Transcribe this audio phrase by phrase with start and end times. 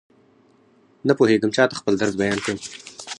[1.07, 2.57] نپوهېږم چاته خپل درد بيان کړم.